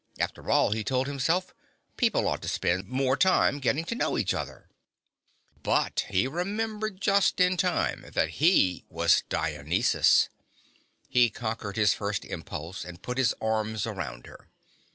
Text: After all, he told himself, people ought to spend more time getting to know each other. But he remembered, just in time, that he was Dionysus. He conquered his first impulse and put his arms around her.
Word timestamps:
After 0.17 0.49
all, 0.49 0.71
he 0.71 0.83
told 0.83 1.05
himself, 1.05 1.53
people 1.95 2.27
ought 2.27 2.41
to 2.41 2.47
spend 2.47 2.87
more 2.87 3.15
time 3.15 3.59
getting 3.59 3.85
to 3.85 3.93
know 3.93 4.17
each 4.17 4.33
other. 4.33 4.67
But 5.61 6.07
he 6.09 6.27
remembered, 6.27 6.99
just 6.99 7.39
in 7.39 7.55
time, 7.55 8.03
that 8.15 8.29
he 8.41 8.83
was 8.89 9.21
Dionysus. 9.29 10.29
He 11.07 11.29
conquered 11.29 11.75
his 11.77 11.93
first 11.93 12.25
impulse 12.25 12.83
and 12.83 13.03
put 13.03 13.19
his 13.19 13.35
arms 13.39 13.85
around 13.85 14.25
her. 14.25 14.47